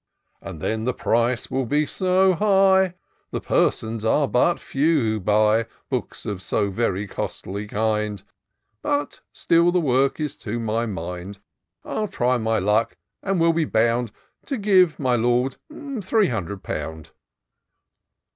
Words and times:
And 0.41 0.61
then 0.61 0.85
the 0.85 0.95
price 0.95 1.51
will 1.51 1.67
be 1.67 1.85
so 1.85 2.33
high;— 2.33 2.95
The 3.29 3.39
persons 3.39 4.03
are 4.03 4.27
but 4.27 4.59
few 4.59 4.99
who 5.03 5.19
buy 5.19 5.67
Books 5.91 6.25
of 6.25 6.41
so 6.41 6.71
very 6.71 7.05
costly 7.05 7.67
kind; 7.67 8.23
But 8.81 9.21
still 9.31 9.69
the 9.69 9.79
work 9.79 10.19
is 10.19 10.35
to 10.37 10.59
my 10.59 10.87
mind: 10.87 11.37
m 11.85 12.07
try 12.07 12.39
my 12.39 12.57
luck, 12.57 12.97
and 13.21 13.39
will 13.39 13.53
be 13.53 13.63
bound 13.65 14.11
To 14.47 14.57
give, 14.57 14.97
my 14.97 15.15
Lord, 15.15 15.57
three 16.01 16.29
hundred 16.29 16.63
pound." 16.63 17.11